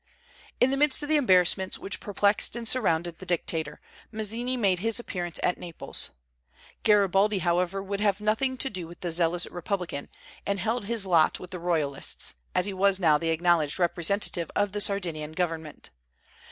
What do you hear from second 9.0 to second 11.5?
the zealous republican, and held his lot